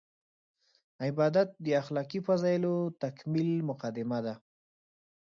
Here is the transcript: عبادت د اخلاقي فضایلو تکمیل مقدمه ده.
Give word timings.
عبادت 1.05 1.49
د 1.65 1.67
اخلاقي 1.81 2.19
فضایلو 2.27 2.75
تکمیل 3.03 3.51
مقدمه 3.69 4.19
ده. 4.25 4.35